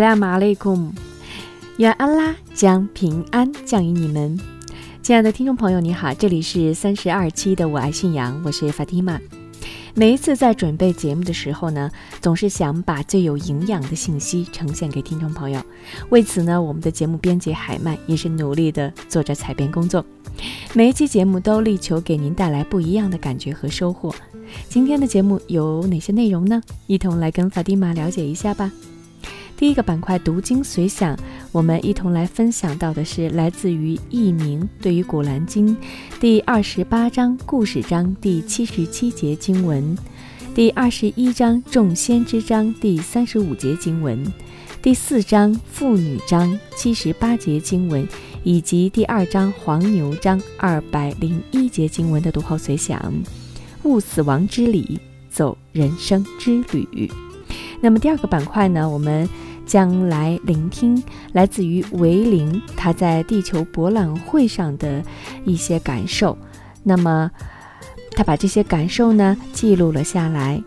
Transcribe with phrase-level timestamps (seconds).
[0.00, 0.92] 阿斯拉马雷 kum
[1.76, 4.40] 愿安拉将平安降于你们。
[5.02, 9.20] 亲爱的听众朋友，你好，这里是三十二期的《我爱信仰》，我是法蒂玛。
[9.94, 11.90] 每一次在准备节目的时候呢，
[12.22, 15.62] 总是想把最有营养的信息呈现给听众朋友。
[16.08, 20.02] 为此呢，我们的节目编辑海曼也是努力的做着采编工作。
[20.72, 24.14] 每一期节目都力求给您带来不一样的感觉和收获。
[24.66, 26.62] 今天的节目有哪些内容呢？
[26.86, 28.72] 一同来跟法蒂玛了解一下吧。
[29.60, 31.14] 第一个板块读经随想，
[31.52, 35.76] 我们一同来分享到的是来自于译名对于《古兰经》
[36.18, 39.94] 第二十八章故事章第七十七节经文，
[40.54, 44.24] 第二十一章众先知章第三十五节经文，
[44.80, 48.08] 第四章妇女章七十八节经文，
[48.42, 53.12] 以及第二章黄牛章二百零一节经文的读后随想。
[53.82, 57.12] 悟死亡之理，走人生之旅。
[57.82, 59.28] 那么第二个板块呢，我们
[59.70, 61.00] 将来聆听
[61.32, 65.00] 来自于维林他在地球博览会上的
[65.44, 66.36] 一些感受。
[66.82, 67.30] 那么
[68.16, 70.60] 他把这些感受呢记录了下来，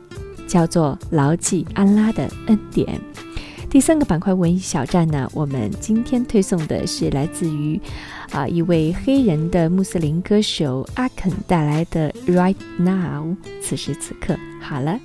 [0.48, 2.98] 叫做“牢记安拉的恩典”。
[3.70, 7.78] 第三个板块文艺小站呢，我们今天推送的是来自于
[8.32, 13.26] 啊一位黑人的穆斯林歌手阿肯带来的《Right Now》，
[13.62, 14.38] 此时此刻。
[14.62, 14.98] 好了，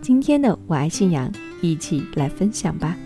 [0.00, 2.96] 今天的我爱信仰，一起来分享吧。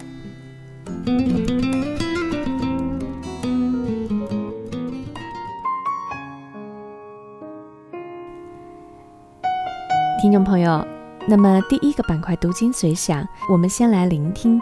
[10.21, 10.87] 听众朋友，
[11.29, 14.61] 那么第一个板块读经随想，我们先来聆听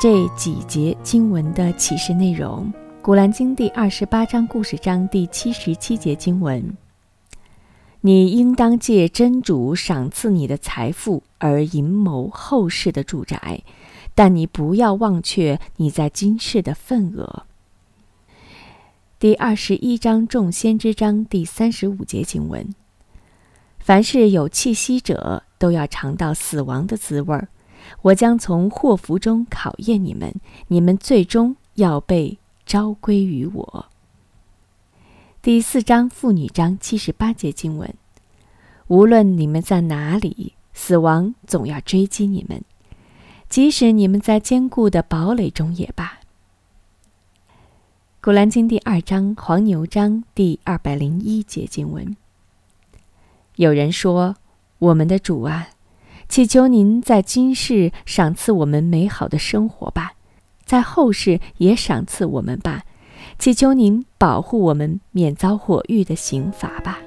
[0.00, 2.72] 这几节经文的启示内容。
[3.00, 6.76] 古兰经第二十八章故事章第七十七节经文：
[8.00, 13.62] 你应当借真主赏赐你的财富而阴谋后世的住宅，
[14.14, 17.46] 但你不要忘却你在今世的份额。
[19.18, 22.74] 第二十一章众先知章第三十五节经文：
[23.78, 27.48] 凡是有气息者，都要尝到死亡的滋味儿。
[28.02, 30.34] 我将从祸福中考验你们，
[30.68, 33.86] 你们最终要被招归于我。
[35.40, 37.92] 第四章妇女章七十八节经文：
[38.86, 42.64] 无论你们在哪里，死亡总要追击你们，
[43.52, 46.20] 即使你们在坚固的堡垒中也罢。
[48.22, 52.16] 古兰经第二章黄牛章第二百零一节经文。
[53.56, 54.36] 有人说
[54.80, 55.68] ：“我们的主啊，
[56.30, 60.14] 祈求您在今世赏赐我们美好的生活吧，
[60.64, 62.84] 在后世也赏赐我们吧，
[63.38, 67.00] 祈求您保护我们免遭火狱的刑罚吧。”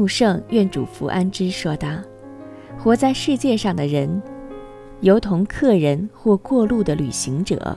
[0.00, 1.86] 穆圣愿主福安之说道
[2.80, 4.22] ：“活在世界上的人。”
[5.02, 7.76] 犹同客人或过路的旅行者。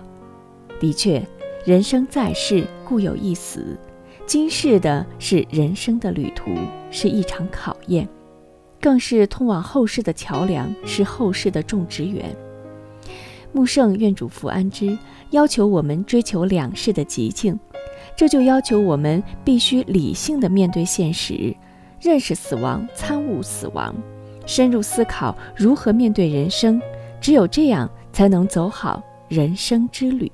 [0.79, 1.22] 的确，
[1.66, 3.78] 人生在世，固有一死。
[4.25, 6.51] 今世的是人生的旅途，
[6.91, 8.07] 是一场考验，
[8.79, 12.34] 更是通往后世的桥梁，是后世的种植园。
[13.51, 14.97] 穆圣愿主福安之，
[15.31, 17.59] 要求我们追求两世的极境，
[18.16, 21.53] 这就要求我们必须理性的面对现实，
[22.03, 23.96] 认识死亡，参悟死亡，
[24.46, 26.82] 深入思考如何面对人生。
[27.22, 30.29] 只有这样，才能走好人生之旅。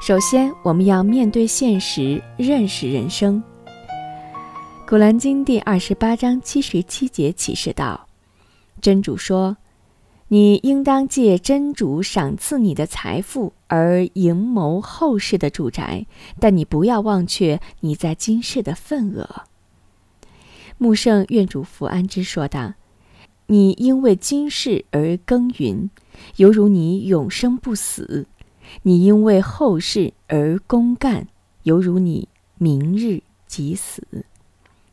[0.00, 3.42] 首先，我们要面对现实，认识人生。
[4.88, 8.08] 古兰经第二十八章七十七节启示道
[8.80, 9.54] ：“真主说，
[10.28, 16.04] 你应当借真主赏赐你的财富而营谋后世的住宅，
[16.38, 19.44] 但你不要忘却你在今世的份额。”
[20.76, 22.74] 穆圣愿主福安之说道。
[23.46, 25.90] 你因为今世而耕耘，
[26.36, 28.26] 犹如你永生不死。
[28.82, 31.26] 你因为后世而公干，
[31.64, 34.24] 犹如你明日即死。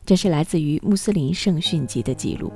[0.04, 2.52] 这是来自于穆斯林圣训集的记录。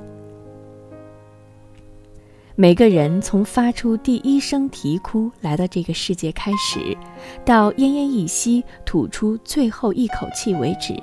[2.57, 6.97] 每个人从发出第一声啼哭来到这个世界开始，
[7.43, 10.95] 到奄奄一息吐出最后一口气为止，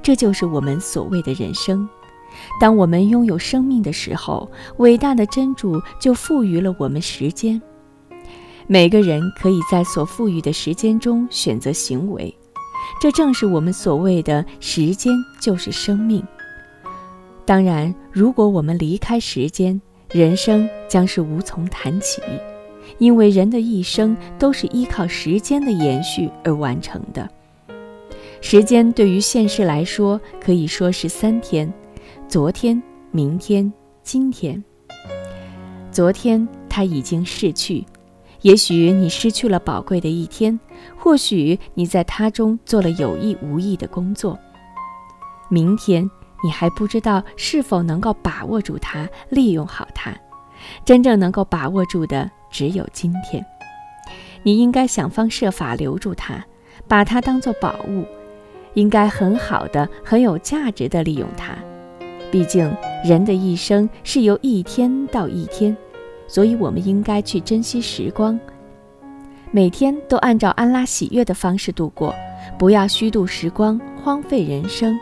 [0.00, 1.88] 这就是我们所谓的人生。
[2.60, 7.60] 当我们拥有生命的时候，伟大的真主就赋予了我们时间。
[8.68, 12.32] 每个人可以在所赋予的时间中选择行为，
[13.00, 16.24] 这正是我们所谓的“时间就是生命”。
[17.44, 19.80] 当然，如果我们离开时间，
[20.14, 22.22] 人生将是无从谈起，
[22.98, 27.28] 因为人的一生都是依靠时间的延续而完成的。
[28.40, 31.74] 时间对于现世来说，可以说是三天：
[32.28, 32.80] 昨天、
[33.10, 33.72] 明天、
[34.04, 34.62] 今天。
[35.90, 37.84] 昨天它已经逝去，
[38.42, 40.60] 也许你失去了宝贵的一天，
[40.96, 44.38] 或许你在它中做了有意无意的工作。
[45.48, 46.08] 明天。
[46.44, 50.14] 你还不知道是否能够把握住它，利用好它。
[50.84, 53.44] 真正能够把握住的只有今天。
[54.42, 56.44] 你应该想方设法留住它，
[56.86, 58.04] 把它当做宝物，
[58.74, 61.56] 应该很好的、很有价值的利用它。
[62.30, 62.70] 毕竟
[63.02, 65.74] 人的一生是由一天到一天，
[66.26, 68.38] 所以我们应该去珍惜时光，
[69.50, 72.14] 每天都按照安拉喜悦的方式度过，
[72.58, 74.94] 不要虚度时光，荒废人生。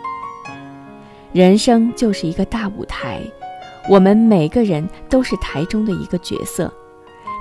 [1.33, 3.21] 人生就是一个大舞台，
[3.89, 6.73] 我们每个人都是台中的一个角色。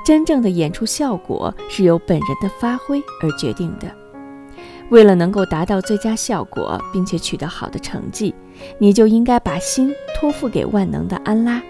[0.06, 3.88] 真正的演出效果是由本人的发挥而决定的。
[4.90, 8.34] 为了能够达到最佳效果，并且取得好的成绩，
[8.78, 11.62] 你就应该把心托付给万能的安拉，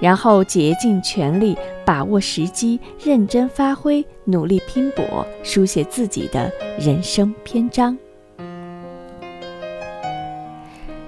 [0.00, 7.96] 然后竭尽全力把握时机，认真发挥，努力拼搏，书写自己的人生篇章。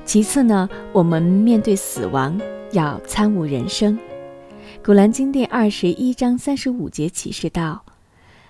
[0.09, 2.41] 其次呢，我们面对死亡
[2.73, 3.95] 要参悟人生。
[4.83, 7.85] 《古兰经》第二十一章三十五节启示道：“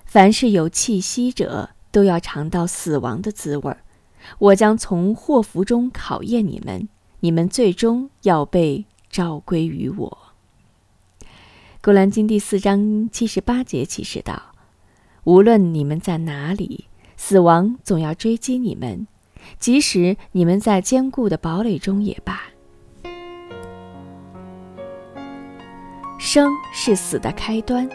[0.07, 3.79] 凡是有气息者，都要尝到死亡的滋味儿。
[4.39, 6.89] 我将从祸福中考验你们，
[7.19, 10.19] 你们最终要被召归于我。”
[11.83, 14.55] 《古兰经》第四章七十八节启示道
[15.27, 16.85] ：“无论你们在哪里，
[17.17, 19.09] 死亡总要追击你们。”
[19.59, 22.41] 即使你们在坚固的堡垒中也罢，
[26.19, 27.89] 生是死的开端，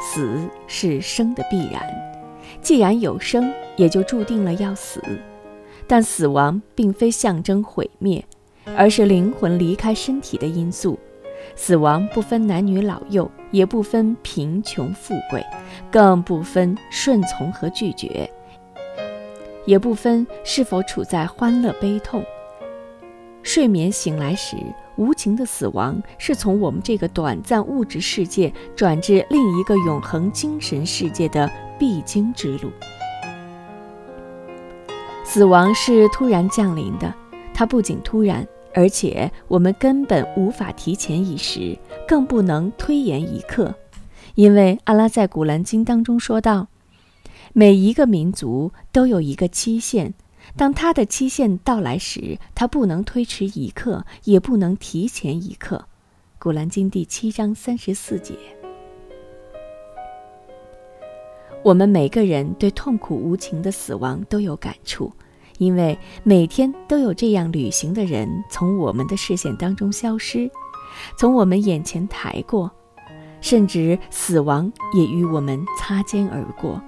[0.00, 1.82] 死是生的必然。
[2.60, 5.02] 既然有生，也就注定了要死。
[5.86, 8.22] 但死亡并非象征毁灭，
[8.76, 10.98] 而是灵魂离开身体的因素。
[11.56, 15.42] 死亡不分男女老幼，也不分贫穷富贵，
[15.90, 18.30] 更不分顺从和拒绝。
[19.68, 22.24] 也不分是否处在欢乐悲痛。
[23.42, 24.56] 睡眠醒来时，
[24.96, 32.70] 无情的死亡是从我们这个短暂物质世界转至另一个永恒精神世界的必经之路。
[35.22, 37.12] 死亡是突然降临的，
[37.52, 41.76] 它不仅突然，而且我们根本无法提前一时，
[42.06, 43.74] 更不能推延一刻，
[44.34, 46.68] 因为阿拉在古兰经当中说道。
[47.52, 50.12] 每一个民族都有一个期限，
[50.56, 55.86] 当他的期限到来时，他不能推迟一刻，也不能提前一刻。
[56.38, 58.34] 古兰经第七章三十四节。
[61.64, 65.10] 我们每个人对痛苦无情的死亡都有感触，
[65.58, 70.48] 因为每天都有这样旅行的人从我们的视线当中消失，
[71.18, 72.70] 从我们眼前抬过，
[73.40, 76.80] 甚至死亡也与我们擦肩而过。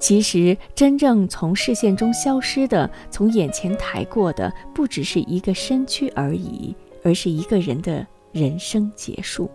[0.00, 9.48] 其实，真正从视线中消失的、从眼前抬过的，不只是一个身躯而已，而是一个人的人生结束。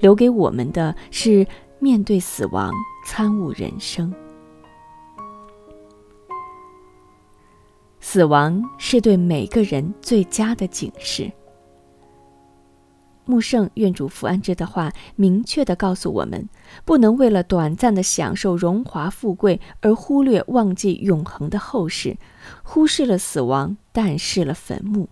[0.00, 1.46] 留给我们的是
[1.78, 2.70] 面对死亡、
[3.06, 4.14] 参悟人生。
[7.98, 11.32] 死亡是对每个人最佳的警示。
[13.28, 16.48] 穆圣愿主福安之的话，明确地告诉我们：
[16.84, 22.16] 不能为了短暂的享受荣华富贵而忽略、忘记永恒的后世，
[22.62, 25.08] 忽视了死亡，淡视了坟墓。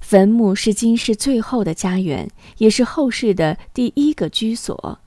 [0.00, 4.98] 坟墓是今世最后的家园，也是后世的第一个居所。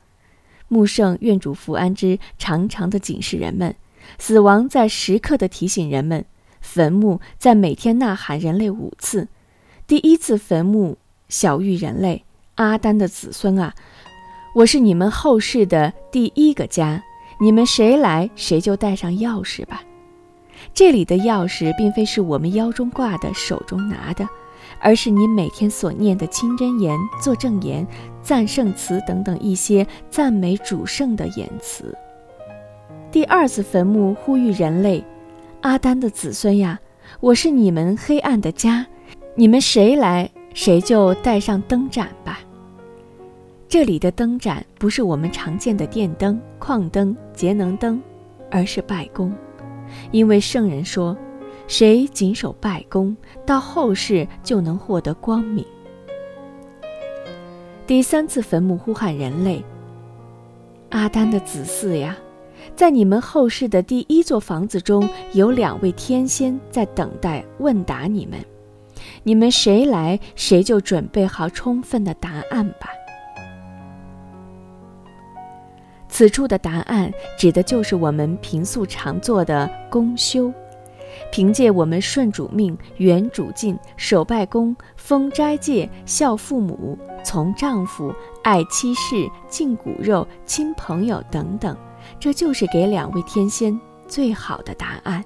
[0.68, 3.75] 穆圣愿主福安之常常地警示人们：
[4.20, 6.24] 死亡在时刻地提醒人们，
[6.62, 9.27] 坟墓在每天呐喊人类五次。
[9.91, 12.24] 第一次坟墓小喻人类，
[12.55, 13.74] 阿丹的子孙啊，
[14.55, 17.03] 我是你们后世的第一个家，
[17.41, 19.83] 你们谁来，谁就带上钥匙吧。
[20.74, 24.25] 这里的钥匙，并非是我们腰中挂的、手中拿的，
[24.79, 27.86] 而是你每天所念的清真言、作证言、
[28.24, 31.93] 赞圣词等等一些赞美主圣的言辞。
[33.12, 35.03] 第二次坟墓呼吁人类：
[35.60, 36.79] 阿丹的子孙呀，
[37.19, 38.88] 我是你们黑暗的家，
[39.33, 42.39] 你们谁来，谁就带上灯盏吧。
[43.69, 48.01] 这里的灯盏不是我们常见的电灯、矿灯、节能灯，
[48.50, 49.33] 而是拜功。
[50.11, 51.17] 因为圣人说，
[51.65, 55.65] 谁谨守拜功，到后世就能获得光明。
[57.88, 59.63] 第三次坟墓呼喊人类：
[60.89, 62.17] 阿丹的子嗣呀，
[62.75, 68.38] 在你们后世的第一座房子中有两位天仙在等待问答你们，
[69.24, 72.89] 你们谁来，谁就准备好充分的答案吧。
[76.10, 80.51] 此处的答案指的就是我们平素常做的公修，
[81.31, 91.75] 凭借我们顺主命、远主敬、守拜功、封斋戒、孝父母、从丈夫、爱妻室、敬骨肉、亲朋友等等，
[92.20, 95.24] 这就是给两位天仙最好的答案。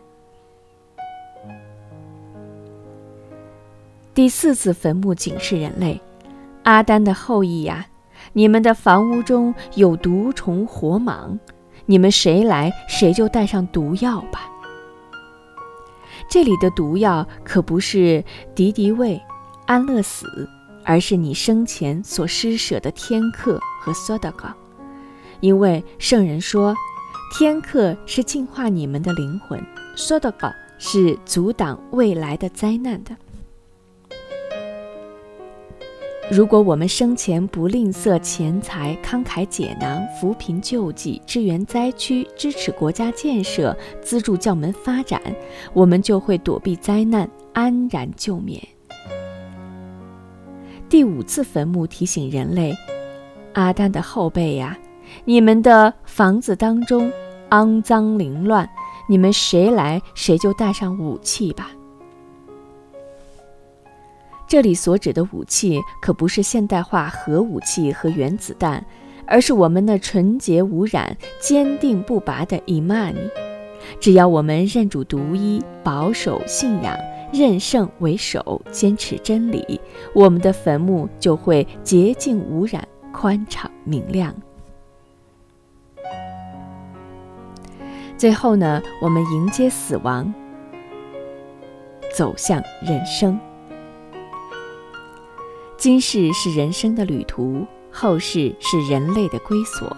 [4.15, 6.00] 第四次坟墓警示人类：
[6.63, 7.86] 阿丹的后裔呀！
[8.31, 11.38] 你们的房屋中有毒虫火蟒，
[11.86, 14.50] 你们谁来，谁就带上毒药吧。
[16.29, 18.24] 这里的毒药可不是
[18.55, 19.22] 敌敌畏、
[19.65, 20.50] 安乐死，
[20.86, 24.53] 而是你生前所施舍的天克和 sodaka。
[25.41, 26.74] 因为圣人说，
[27.38, 29.62] 天克是净化你们的灵魂
[29.98, 33.13] ，sodaka 是阻挡未来的灾难的。
[36.32, 45.22] 如果我们生前不吝啬钱财、慷慨解囊、扶贫救济、支援灾区、支持国家建设、资助教门发展，
[45.72, 48.60] 我们就会躲避灾难，安然救免。
[50.89, 52.74] 第五次坟墓提醒人类：
[53.53, 54.75] 阿丹的后辈呀，
[55.25, 57.12] 你们的房子当中
[57.51, 58.67] 肮脏凌乱，
[59.08, 61.70] 你们谁来，谁就带上武器吧。
[64.55, 68.85] 这里所指的武器可不是现代化核武器和原子弹，
[69.27, 73.19] 而是我们那纯洁无染、坚定不拔的伊玛尼。
[74.00, 76.97] 只要我们认主独一，保守信仰，
[77.33, 79.77] 任圣为首，坚持真理，
[80.13, 84.33] 我们的坟墓就会洁净无染、宽敞明亮。
[88.17, 90.33] 最后呢，我们迎接死亡，
[92.15, 93.38] 走向人生。
[95.77, 99.96] 今世是人生的旅途，后世是人类的归所。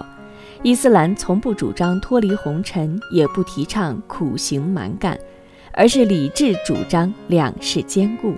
[0.63, 5.17] 伊斯兰从不主张脱离红尘，也不提倡苦行蛮干，
[5.71, 8.33] 而是理智主张两世兼顾。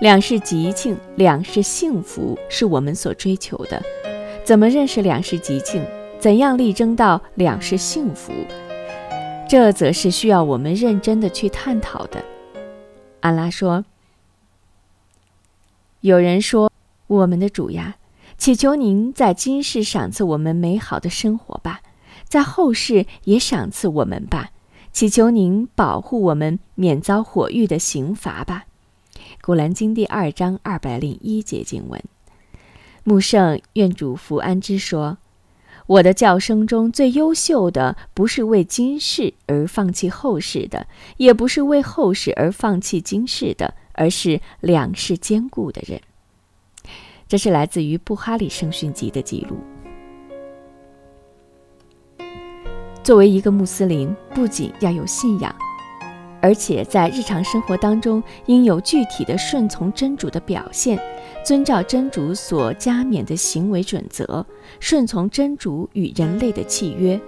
[0.00, 3.80] 两世吉庆，两世幸福是我们所追求的。
[4.42, 5.84] 怎么认识两世吉庆？
[6.18, 8.32] 怎样力争到两世幸福？
[9.46, 12.24] 这则是需要我们认真的去探讨的。
[13.20, 13.84] 安拉说。
[16.04, 16.70] 有人说
[17.08, 17.96] ：“我们的主呀，
[18.36, 21.80] 祈求您在今世赏赐我们美好的生活吧，
[22.28, 24.50] 在后世也赏赐我们吧。
[24.92, 28.66] 祈求您保护我们免遭火狱的刑罚吧。”
[29.40, 31.98] 《古兰经》第二章二百零一节经文。
[33.02, 35.16] 穆圣愿主福安之说
[35.88, 46.00] ：“我的教声中最优秀的，不是为今世而放弃后世的，也不是为后世而放弃今世的。”而是两世兼顾的人。
[47.26, 49.56] 这是来自于布哈里圣训集的记录。
[53.02, 55.54] 作为一个穆斯林，不仅要有信仰，
[56.40, 60.98] 而且在日常生活当中应有具体的顺从真主的表现，
[61.44, 64.46] 遵照真主所加冕的行为准则，
[64.80, 67.20] 顺从真主与人类的契约，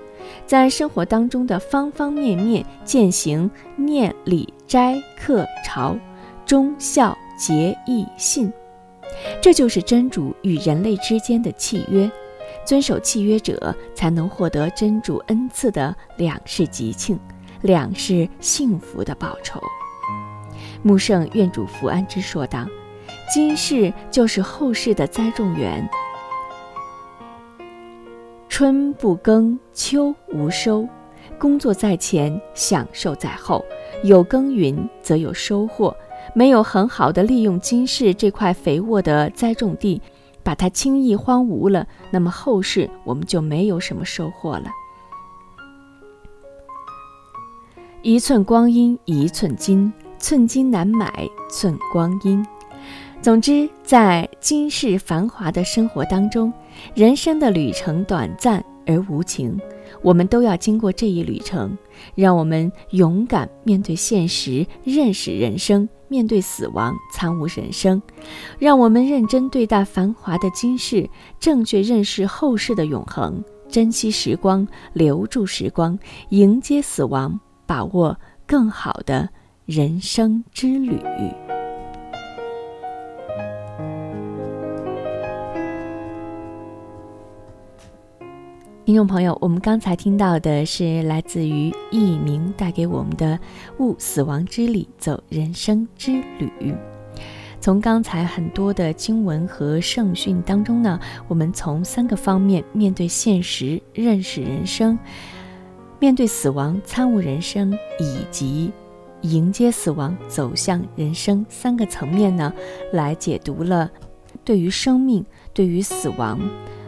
[0.46, 5.96] 在生活当中的方方面面践行念礼斋课朝。
[6.46, 8.52] 忠孝节义信，
[9.42, 12.08] 这就是真主与人类之间的契约。
[12.64, 17.18] 遵守契约者，才能获得真主恩赐的两世吉庆、
[17.62, 19.60] 两世幸福的报酬。
[20.84, 22.64] 穆圣愿主福安之说道
[23.28, 25.88] ：“今世就是后世的栽种园，
[28.48, 30.88] 春不耕，秋无收，
[31.38, 33.64] 工作在前，享受在后。
[34.04, 35.94] 有耕耘，则有收获。”
[36.34, 40.00] 没有很好的利用今世这块肥沃的栽种地，
[40.42, 44.66] 把它轻易荒芜了，那么后世我们就没有什么收获了。
[48.02, 52.44] 一寸光阴一寸金，寸金难买寸光阴。
[53.20, 56.52] 总之，在今世繁华的生活当中，
[56.94, 59.58] 人生的旅程短暂而无情，
[60.06, 61.76] 我们都要经过这一旅程。
[62.14, 68.00] 让我们勇敢面对现实，认识人生；面对死亡，参悟人生。
[68.60, 71.10] 让我们认真对待繁华的今世，
[71.40, 75.98] 正确认识后世的永恒，珍惜时光，留住时光，
[76.28, 79.28] 迎接死亡，把握更好的
[79.64, 81.00] 人生之旅。
[88.86, 93.36] 听众朋友，我们刚才听到的是来自于佚名带给我们的
[93.80, 96.72] “悟死亡之理，走人生之旅”。
[97.60, 104.96] 从刚才很多的经文和圣训当中呢，我们从三个方面面对现实、认识人生；
[105.98, 108.70] 面对死亡、参悟人生；以及
[109.22, 112.52] 迎接死亡、走向人生三个层面呢，
[112.92, 113.90] 来解读了
[114.44, 116.38] 对于生命、对于死亡。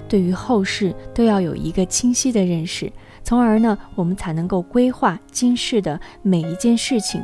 [0.09, 2.91] 对于后世都要有一个清晰的认识，
[3.23, 7.23] 从而呢，我们才能够规划今世的每一件事情，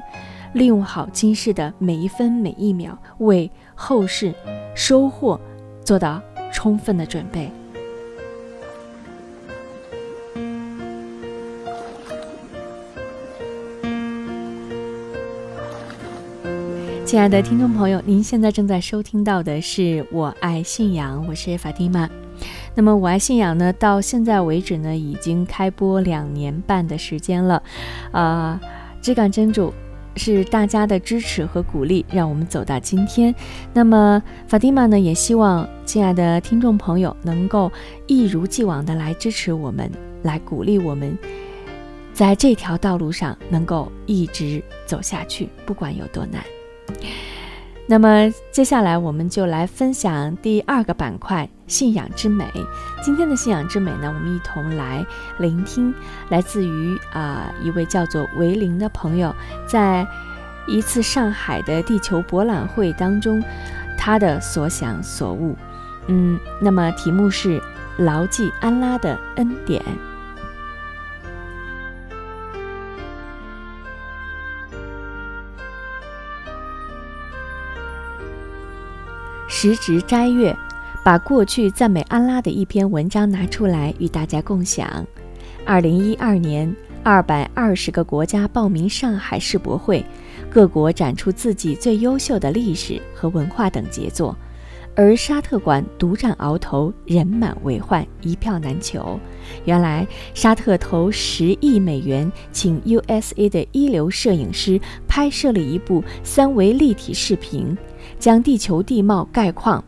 [0.53, 4.35] 利用好今世的每一分每一秒，为后世
[4.75, 5.41] 收获
[5.83, 6.21] 做到
[6.53, 7.51] 充分的准备。
[17.07, 22.11] 亲爱的听众朋友，您现在正在收听到的是《我爱信仰》，我是法蒂玛。
[22.75, 27.63] 那么，我爱信仰呢，到现在为止呢，已经开播两年半的时间了，
[28.11, 28.61] 啊，
[29.01, 29.73] 只感真主
[30.17, 33.35] 是大家的支持和鼓励，让我们走到今天。
[33.73, 37.71] 那么，法蒂玛呢，也希望亲爱的听众朋友能够
[38.09, 39.91] 一如既往的来支持我们，
[40.23, 41.17] 来鼓励我们，
[42.13, 46.43] 在这条道路上能够一直走下去，不管有多难。
[47.87, 52.51] 那么接下来我们就来分享第二个板块——信仰之美。
[53.03, 55.05] 今天的信仰之美呢，我们一同来
[55.39, 55.95] 聆听
[56.29, 59.35] 来自于啊一位叫做维林的朋友，
[59.67, 60.07] 在
[60.67, 63.43] 一次上海的地球博览会当中，
[63.99, 65.57] 他的所想所悟。
[66.07, 67.63] 嗯，那么题目是
[67.99, 69.83] “牢记安拉的恩典”。
[79.47, 80.55] 时值斋月，
[81.05, 85.07] 把过去赞美安拉的一篇文章拿出来与大家共享。
[85.63, 90.03] 二零一二年，二百二十个国家报名上海世博会，
[90.49, 94.35] 各国展出自己最优秀的历史和文化等杰作，
[94.97, 99.21] 而沙特馆独占鳌头，人满为患，一票难求。
[99.67, 107.77] 原来，沙特投十亿美元请 USA 的一流摄影师拍摄了一部三维立体视频。
[108.19, 109.83] 将地球地貌概况，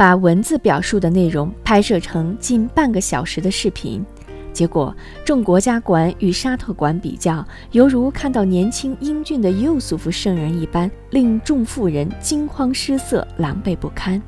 [0.00, 4.02] 把文字表述的内容拍摄成近半个小时的视频，
[4.50, 14.18] 结果众国家馆与沙特馆比较，犹如看到年轻英俊的尤素夫圣人一般，令众妇人惊慌失色、狼狈不堪；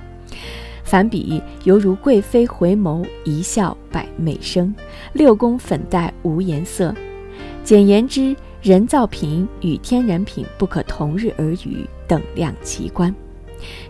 [0.85, 4.75] 反比犹如贵妃回眸，一笑百媚生，
[5.15, 6.95] 六宫粉黛无颜色。
[7.65, 13.15] 简言之，人造品与天然品不可同日而语，等量齐观。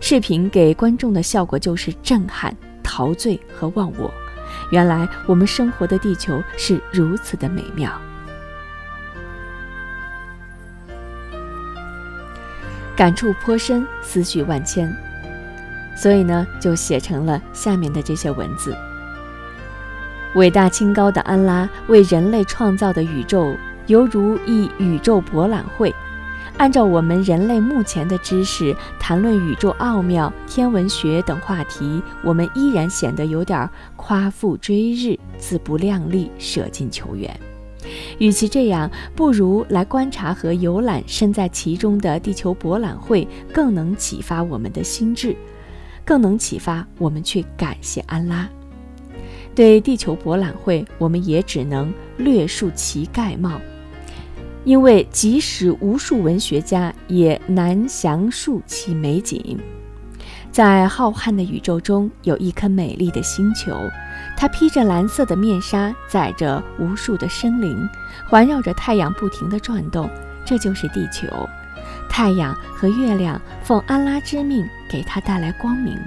[0.00, 4.12] 视频给观众的效果就是震撼、陶醉和忘我。
[4.70, 7.90] 原来我们生活的地球是如此的美妙，
[12.96, 14.94] 感触颇深，思绪万千，
[15.96, 18.76] 所以呢，就写成了下面的这些文字：
[20.35, 23.54] 伟大清高的安拉为人类创造的宇宙，
[23.87, 25.91] 犹如一宇宙博览会。
[26.62, 37.37] 按照我们人类目前的知识，谈论宇宙奥妙、天文学等话题，我们依然显得有点夸父追日、自不量力、舍近求远。
[38.18, 45.35] 与其这样，不如来观察和游览身在其中的地球博览会，更能启发我们的心智，
[46.05, 48.48] 更能启发我们去感谢安拉。
[49.53, 53.61] 对地球博览会，我们也只能略述其概貌。
[54.64, 59.59] 因为即使无数文学家也难详述其美景，
[60.53, 63.77] 在浩瀚的宇宙中有一颗美丽的星球，
[64.37, 67.88] 它披着蓝色的面纱，载着无数的生灵，
[68.29, 70.09] 环绕着太阳不停地转动。
[70.44, 71.27] 这就是地球。
[72.09, 75.98] 太阳和月亮奉安拉之命给它带来光明。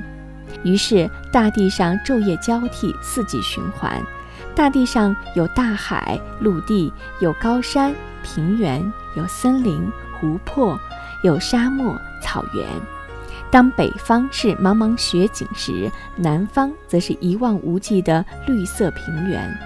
[0.63, 4.01] 于是大地上昼夜交替，四季循环。
[4.55, 7.93] 大地上有大海、陆地，有高山、
[8.23, 8.81] 平原，
[9.15, 10.79] 有森林、湖泊，
[11.23, 12.65] 有沙漠、草原。
[13.51, 19.57] 当北方是茫茫雪景时，南方则是一望无际的绿色平原。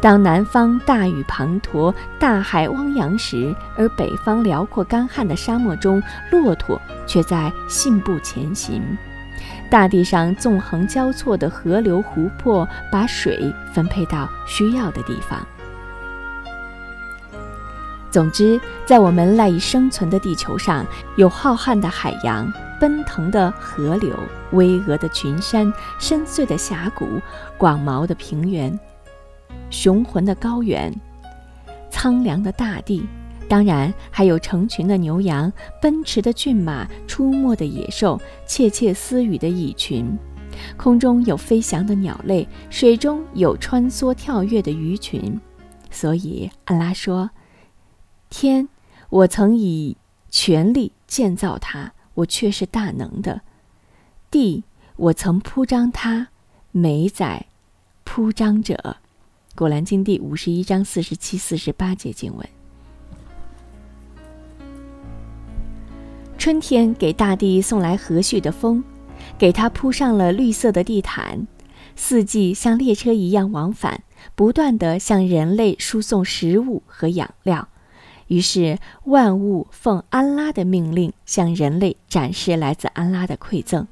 [0.00, 8.82] 当南方大雨滂沱、大海汪洋时，而北方辽阔干旱的沙漠中，骆驼却在信步前行。
[9.70, 15.44] 大地上纵横交错的河流、湖泊，把水分配到需要的地方。
[18.10, 24.16] 总之，在我们赖以生存的地球上，有浩瀚的海洋、奔腾的河流、
[24.52, 27.20] 巍峨的群山、深邃的峡谷、
[27.58, 28.78] 广袤的平原。
[29.70, 30.94] 雄浑的高原，
[31.90, 33.04] 苍凉的大地，
[33.48, 40.16] 当然还有成群的牛羊、奔驰的骏马、出没的野兽、窃窃私语的蚁群。
[40.76, 45.40] 空中有飞翔的鸟类，水中有穿梭跳跃的鱼群。
[45.90, 47.30] 所以，安拉说
[48.30, 48.68] ：“天，
[49.10, 49.96] 我曾以
[50.30, 53.40] 权力建造它，我却是大能的；
[54.30, 54.64] 地，
[54.96, 56.28] 我曾铺张它，
[56.70, 57.46] 美宰
[58.04, 58.96] 铺张者。”
[59.56, 62.48] 《古兰经》第五十一章四十七、四十八节经文。
[66.44, 68.84] 春天给大地送来和煦的风，
[69.38, 71.46] 给它铺上了绿色的地毯。
[71.96, 74.02] 四季像列车一样往返，
[74.34, 77.66] 不断地向人类输送食物和养料。
[78.26, 83.88] 于是，万物奉安拉的命令向人类展示来自安拉的馈赠。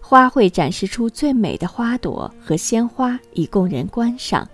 [0.00, 4.48] 花卉展示出最美的花朵和鲜花，以供人观赏。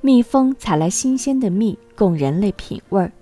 [0.00, 3.12] 蜜蜂采来新鲜的蜜供人类品味儿，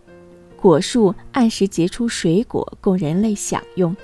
[0.65, 3.95] 果树按时结出水果供人类享用，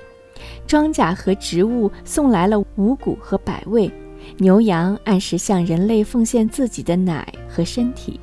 [0.67, 3.91] 庄稼和植物送来了五谷和百味，
[4.37, 8.19] 牛羊按时向人类奉献自己的奶和身体，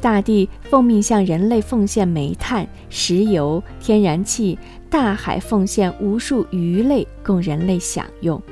[0.00, 4.58] 大地奉命向人类奉献煤炭、石油、天然气，
[4.90, 8.42] 大海奉献无数鱼类供人类享用，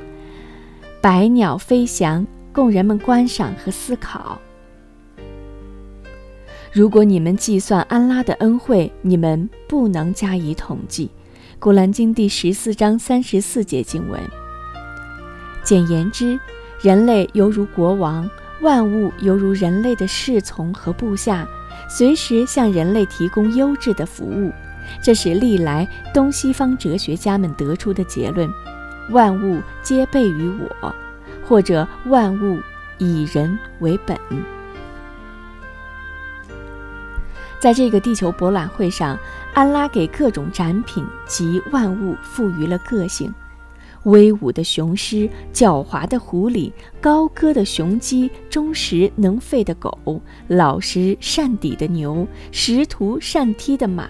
[1.00, 4.40] 百鸟飞翔供人们观赏和思考。
[6.78, 11.06] 如果你们计算安拉的恩惠，你们不能加以统计。
[11.58, 14.20] 《古兰经》第十四章三十四节经文。
[15.64, 16.38] 简言之，
[16.80, 21.48] 人类犹如国王，万物犹如人类的侍从和部下，
[21.90, 24.52] 随时向人类提供优质的服务。
[25.02, 28.48] 这是历来东西方哲学家们得出的结论：
[29.10, 30.94] 万物皆备于我，
[31.44, 32.60] 或者万物
[32.98, 34.16] 以人为本。
[37.60, 39.18] 在这个地球博览会上，
[39.52, 43.34] 安拉给各种展品及万物赋予了个性：
[44.04, 54.08] 威武的雄狮、狡猾的狐狸、高歌的雄鸡、忠实能吠的狗、老实善底的牛、识途善踢的马、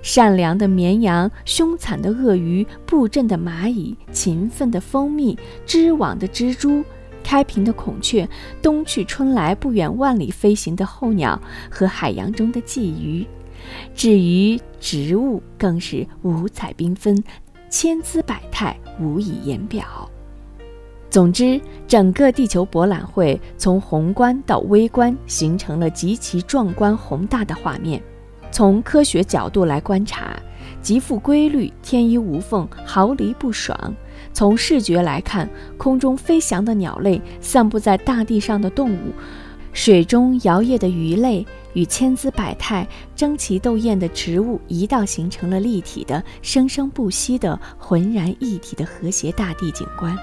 [0.00, 6.82] 善良的绵羊、凶残的鳄鱼、布阵的蚂蚁、勤奋的蜂蜜、织网的蜘蛛。
[7.26, 8.26] 开屏的孔雀，
[8.62, 13.26] 冬去春来不远万里飞行的候鸟和海洋中的鲫鱼，
[13.96, 17.20] 至于植物，更是五彩缤纷，
[17.68, 20.08] 千姿百态，无以言表。
[21.10, 28.00] 总之，整个地球博览会从宏观到微观，形成了极其壮观宏大的画面。
[28.52, 30.36] 从科学角度来观察，
[30.80, 33.76] 极富规律，天衣无缝，毫厘不爽。
[34.36, 39.10] 从视觉来看，空中飞翔的鸟类、散布在大地上的动物、
[39.72, 50.14] 水中摇曳的鱼类与千姿百态、争奇斗艳的植物，一道形成了立体的、生生不息的、浑然一体的和谐大地景观。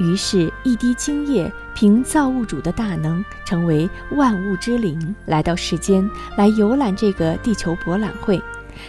[0.00, 8.42] 于是，一滴精液凭造物主的大能，成为万物之灵，来到世间，来游览这个地球博览会。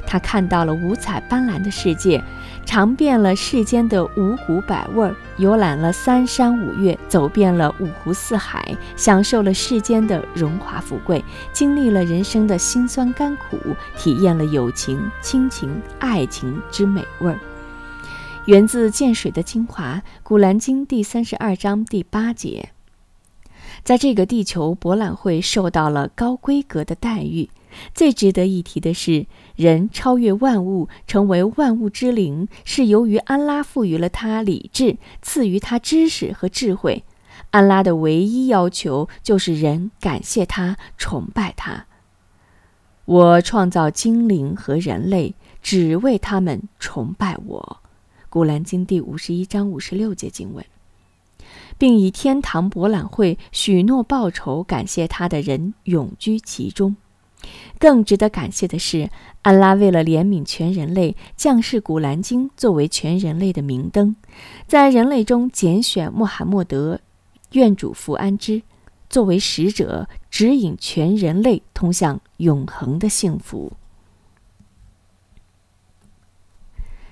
[0.05, 2.23] 他看到了五彩斑斓的世界。
[2.65, 13.59] 尝遍了世间的五谷百味，游览了三山五岳，走遍了五湖四海，享受了世间的荣华富贵，经历了人生的辛酸甘苦，
[13.95, 17.35] 体验了友情、亲情、爱情之美味。
[18.45, 22.69] 源自见水的精华，《古兰经》第三十二章第八节，
[23.85, 27.49] 在这个地球博览会受到了高规格的待遇。
[27.93, 37.03] 最值得一提的是，人超越万物，成为万物之灵，是由于安拉赋予了他理智，赐予他知识和智慧。
[37.51, 41.85] 安拉的唯一要求就是人感谢他，崇拜他。
[43.05, 47.77] 我创造精灵和人类，只为他们崇拜我。
[48.29, 50.65] 古兰经第五十一章五十六节经文。
[51.77, 56.95] 并以天堂博览会许诺报酬感谢他的人永居其中。
[57.77, 59.09] 更值得感谢的是，
[59.43, 64.15] 安拉为了怜悯全人类，降世《古兰经》作为全人类的明灯，
[64.65, 66.99] 在人类中拣选穆罕默德，
[67.51, 68.63] 愿主福安之，
[69.09, 73.73] 作为使者，指引全人类通向永恒的幸福。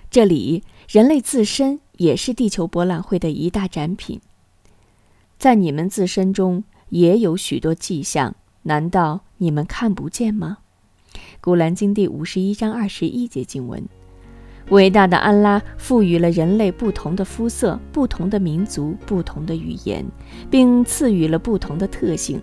[0.09, 4.19] 这里，人类自身也是地球博览会的一大展品。
[5.37, 10.59] 在你们自身中也有许多迹象，难道你们看不见吗？
[11.41, 13.83] 古兰经第五十一章二十一节经文：
[14.69, 20.05] 伟大的安拉赋予了人类不同的肤色、不同的民族、不同的语言，
[20.49, 22.41] 并赐予了不同的特性。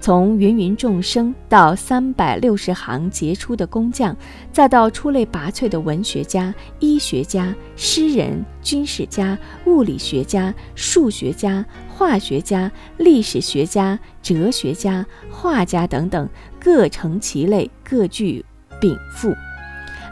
[0.00, 4.16] 从芸芸众生到三百六十行杰出的工匠，
[4.50, 16.26] 再到出类拔萃的文学家、医学家、诗人、军事家、物理学家、数学家、化学家、历史学家、哲学家、画家等等，
[16.58, 18.42] 各成其类，各具
[18.80, 19.30] 禀赋。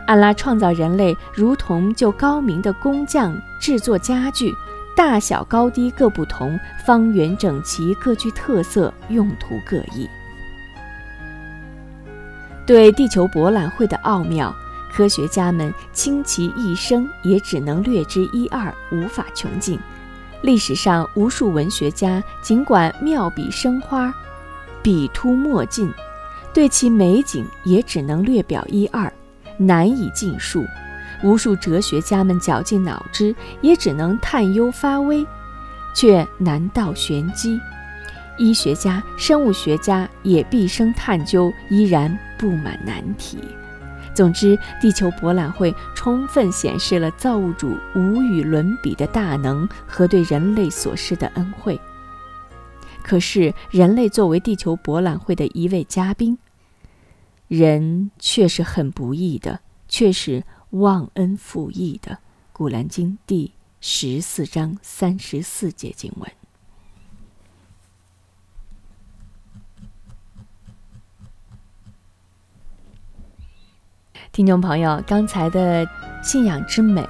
[0.06, 4.52] 安拉创造人类，如同就高明的工匠制作家具。
[4.98, 10.10] 大小高低各不同，方圆整齐，各具特色，用途各异。
[12.66, 14.52] 对地球博览会的奥妙，
[14.92, 19.78] 科学家们倾其一生也只能略知一二，无法穷尽。
[20.42, 24.12] 历史上无数文学家尽管妙笔生花，
[24.82, 25.88] 笔突墨尽，
[26.52, 29.12] 对其美景也只能略表一二，
[29.58, 30.66] 难以尽述。
[31.22, 35.26] 无数哲学家们绞尽脑汁，也只能探幽发微，
[35.94, 37.60] 却难道玄机。
[38.36, 43.38] 医学家、生物学家也毕生探究，依然布满难题。
[44.14, 51.80] 总之，地球博览会充分显示了造物主无与伦比的大能和对人类所施的恩惠。
[53.02, 56.38] 可是，人类作为地球博览会的一位嘉宾，
[57.48, 60.44] 人却是很不易的，却是。
[60.70, 62.12] 忘恩负义的
[62.52, 66.30] 《古兰经》第十四章三十四节经文。
[74.30, 75.88] 听众朋友，刚才的
[76.22, 77.02] 信仰之美，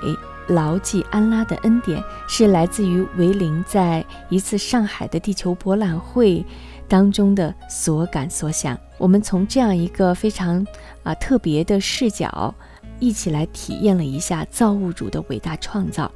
[0.48, 6.46] 牢记安拉的恩典，是来自于维林在一次上海的地球博览会
[6.86, 8.78] 当中的所感所想。
[8.98, 10.64] 我们从这样一个非常
[11.02, 12.54] 啊特别的视角。
[13.00, 16.10] 一起来体验了一下造物主的伟大创造，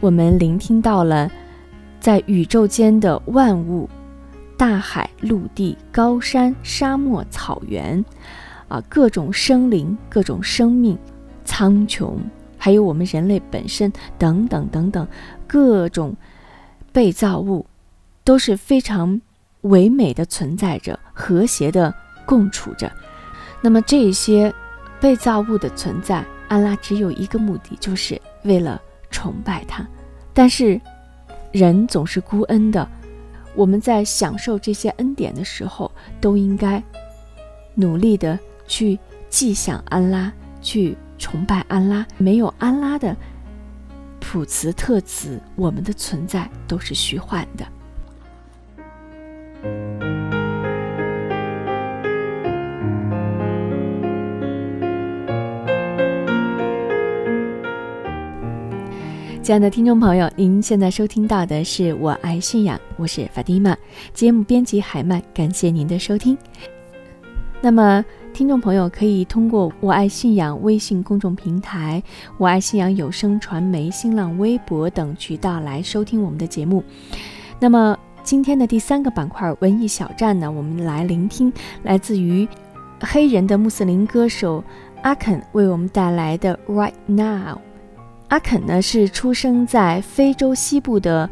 [0.00, 1.30] 我们聆听到了
[2.00, 3.88] 在宇宙间的万物，
[4.56, 8.04] 大海、陆地、高山、沙漠、草原，
[8.68, 10.96] 啊，各种生灵、各种生命、
[11.44, 12.16] 苍穹，
[12.56, 15.06] 还有我们人类本身等等等等
[15.46, 16.16] 各种
[16.92, 17.66] 被造物，
[18.22, 19.20] 都是非常
[19.62, 21.92] 唯美的存在着，和谐的
[22.24, 22.90] 共处着。
[23.60, 24.54] 那么这些。
[25.02, 29.84] 被造物的存在，安拉只有一个目的，就是为了崇拜他。
[30.32, 30.80] 但是，
[31.50, 32.88] 人总是孤恩的，
[33.56, 36.80] 我们在享受这些恩典的时候，都应该
[37.74, 38.38] 努力的
[38.68, 38.96] 去
[39.28, 42.06] 记想安拉，去崇拜安拉。
[42.16, 43.16] 没有安拉的
[44.20, 50.11] 普慈特慈，我们的存在都是虚幻的。
[59.42, 63.76] 亲爱的听众朋友，您现在收听到的是《我爱信仰》，我是法蒂玛。
[64.14, 66.38] 节目编辑海曼，感谢您的收听。
[67.60, 72.00] 那么，听众朋友可以通过“我爱信仰”微信公众平台、
[72.38, 76.84] “我爱信仰有声传媒”新浪微博等渠道来收听我们的节目。
[77.58, 81.52] 那么，今天的第三个板块“文艺小站”呢，我们来聆听
[81.82, 82.46] 来自于
[83.00, 84.62] 黑人的穆斯林歌手
[85.02, 87.56] 阿肯为我们带来的《Right Now》。
[88.32, 91.28] 阿肯呢是出生在非洲西部的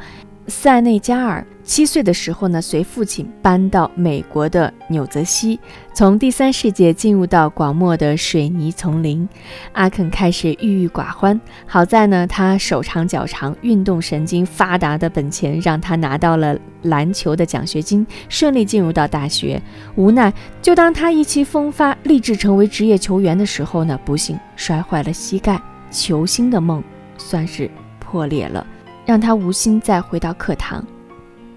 [0.48, 1.42] 塞内加尔。
[1.64, 5.58] 七岁的时候呢，随父亲搬到美国的纽泽西，
[5.94, 9.26] 从第三世界进入到广袤的水泥丛林。
[9.72, 11.40] 阿肯开始郁郁寡欢。
[11.64, 19.58] 好在呢，他手长脚长，运动神经发达的本钱让他拿到了篮球的奖学金，顺利进入到大学。
[19.94, 25.58] 无奈，就当他意气风发，立志成为职业球员的时候呢，不幸摔坏了膝盖。
[25.90, 26.82] 球星的梦
[27.18, 28.66] 算是破裂了，
[29.04, 30.84] 让他无心再回到课堂。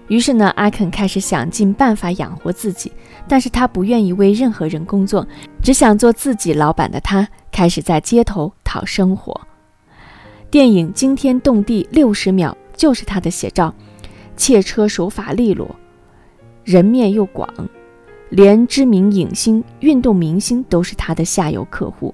[0.08, 2.92] 于是呢，阿肯开始想尽办法养活自己，
[3.26, 5.26] 但是他不愿意为任何人工作，
[5.62, 9.40] 只想做自己老板的他，开始在街头讨生活。
[10.50, 13.74] 电影惊天动地六十秒就是他的写照。
[14.36, 15.74] 窃车手法利落，
[16.64, 17.48] 人面又广，
[18.30, 22.12] 连知名影星、运动明星都是他的下游客户。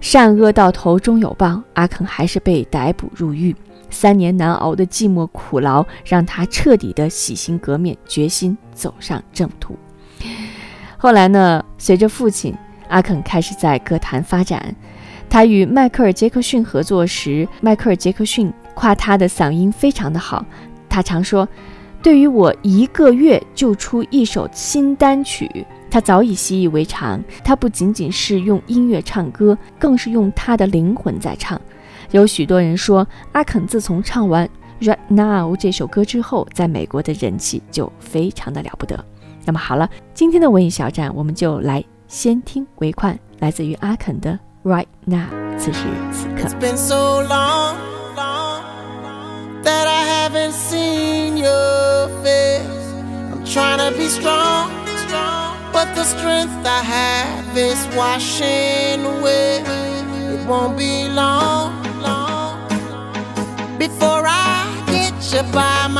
[0.00, 3.54] 善恶到头终有报，阿肯还是被逮捕入狱。
[3.90, 9.76] 三年难熬的寂寞苦劳，让他彻底的洗心革面，决心走上正途。
[10.96, 12.54] 后来呢，随着父亲，
[12.88, 14.74] 阿肯开始在歌坛发展。
[15.30, 20.44] 他与迈克尔·杰克逊合作时，迈克尔·杰克逊夸他的嗓音非常的好。
[20.88, 21.46] 他常说
[22.02, 27.22] ：“对于我一个月就出一首新单曲，他早已习以为常。
[27.44, 31.60] 他不仅仅是用音乐唱歌，更是用他的灵魂在唱。”
[32.12, 34.48] 有许多人说，阿肯自从唱完
[34.86, 39.04] 《Right Now》这首歌之后，在美国的人气就非常的了不得。
[39.44, 44.38] 那么好了，今天的文艺小站，我们就来先听为快，来自于阿肯的
[44.70, 45.18] 《Right Now》，
[45.58, 46.48] 此时此刻。
[46.48, 47.74] It's been so long,
[49.62, 52.62] that I haven't seen your face.
[53.30, 54.70] I'm trying to be strong,
[55.78, 59.62] but the strength I have is washing away.
[60.32, 61.70] It won't be long,
[62.02, 62.68] long
[63.78, 65.97] before I get you by my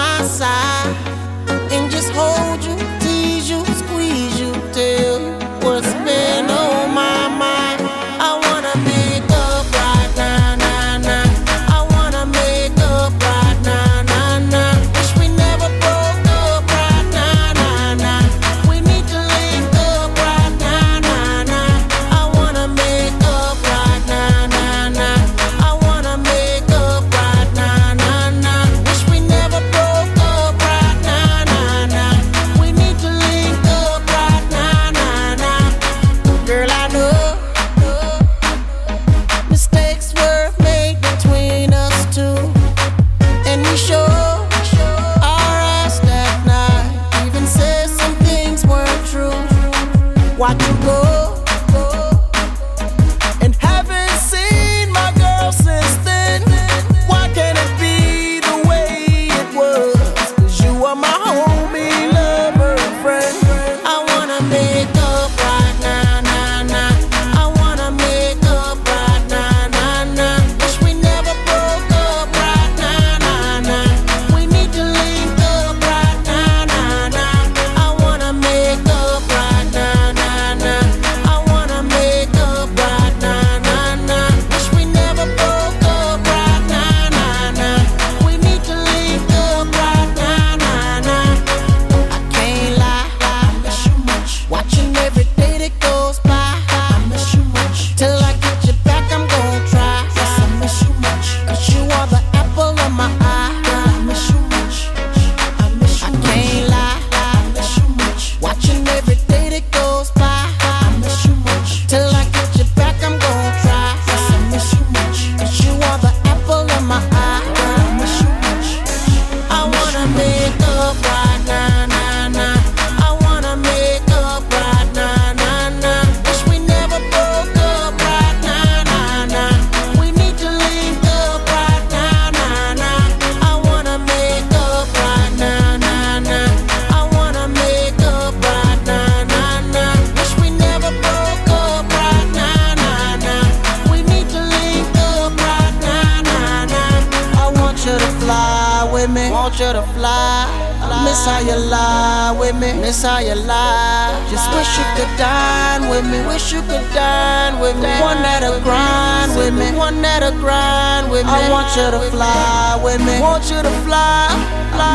[152.89, 154.17] Miss how you lie.
[154.33, 156.25] Just wish you could dine with me.
[156.25, 157.93] Wish you could dine with me.
[158.01, 159.77] One that'll grind with me.
[159.77, 161.37] One that'll grind with me.
[161.37, 163.21] I want you to fly with me.
[163.21, 164.33] Want you to fly.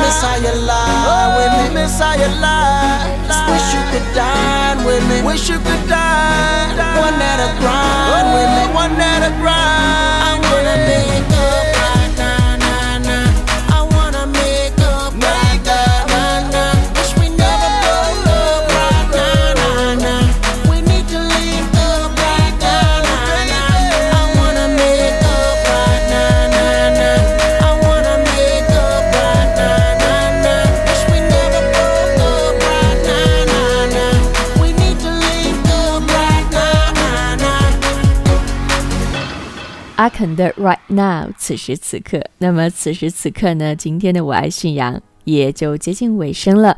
[0.02, 1.66] Miss how you lie with me.
[1.70, 3.14] Oh, Miss how you lie.
[3.30, 5.22] Just wish you could dine with me.
[5.22, 6.74] Wish you could dine.
[6.98, 8.74] One that'll grind with me.
[8.74, 9.54] Oh, one that'll grind.
[9.54, 11.23] I wanna make
[40.24, 42.24] 肯的 Right Now，此时此刻。
[42.38, 43.76] 那么此时此刻呢？
[43.76, 46.78] 今天的我爱信仰也就接近尾声了。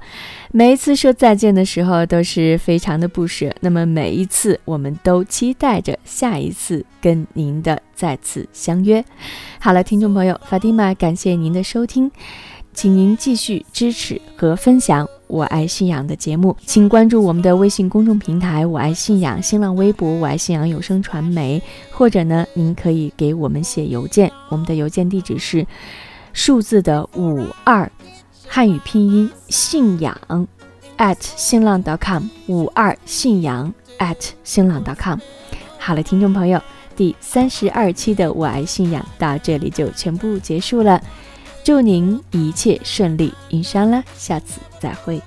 [0.51, 3.53] 每一次说再见的时候，都是非常的不舍。
[3.59, 9.05] 那么每一次，我们都期待着下一次跟您的再次相约。
[9.59, 12.11] 好了，听众朋友，法蒂玛，感谢您的收听。
[12.73, 21.61] 请您继续支持和分享“我爱信仰”的节目，请关注我们的微信公众平台“我爱信仰”、新浪微博“我爱信仰有声传媒”，
[21.91, 25.65] 或者呢，您可以给我们写邮件，我们的邮件地址是
[26.33, 27.91] 数字的五二
[28.47, 30.17] 汉语拼音信仰
[30.97, 35.19] at 新浪 .com 五二信仰 at 新浪 .com。
[35.77, 36.61] 好了，听众朋友。
[36.97, 41.01] 第三十二期的《我爱信仰》到这里就全部结束了，
[41.65, 45.19] 祝您一切顺利，云山啦，下次再会。